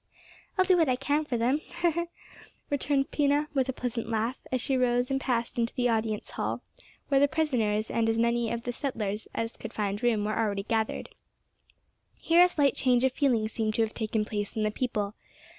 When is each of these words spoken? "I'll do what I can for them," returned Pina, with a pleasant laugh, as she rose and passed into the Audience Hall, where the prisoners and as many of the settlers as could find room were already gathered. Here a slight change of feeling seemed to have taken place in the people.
"I'll 0.57 0.65
do 0.65 0.77
what 0.77 0.89
I 0.89 0.95
can 0.95 1.25
for 1.25 1.37
them," 1.37 1.61
returned 2.71 3.11
Pina, 3.11 3.49
with 3.53 3.69
a 3.69 3.73
pleasant 3.73 4.09
laugh, 4.09 4.35
as 4.51 4.59
she 4.59 4.75
rose 4.75 5.11
and 5.11 5.21
passed 5.21 5.59
into 5.59 5.75
the 5.75 5.89
Audience 5.89 6.31
Hall, 6.31 6.63
where 7.09 7.19
the 7.19 7.27
prisoners 7.27 7.91
and 7.91 8.09
as 8.09 8.17
many 8.17 8.49
of 8.51 8.63
the 8.63 8.73
settlers 8.73 9.27
as 9.35 9.55
could 9.57 9.73
find 9.73 10.01
room 10.01 10.25
were 10.25 10.35
already 10.39 10.63
gathered. 10.63 11.09
Here 12.15 12.41
a 12.41 12.49
slight 12.49 12.73
change 12.73 13.03
of 13.03 13.11
feeling 13.11 13.47
seemed 13.47 13.75
to 13.75 13.83
have 13.83 13.93
taken 13.93 14.25
place 14.25 14.55
in 14.55 14.63
the 14.63 14.71
people. 14.71 15.13